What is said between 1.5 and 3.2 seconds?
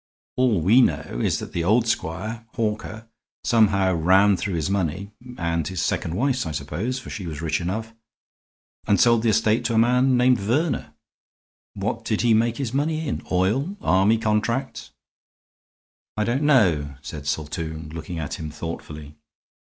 the old squire, Hawker,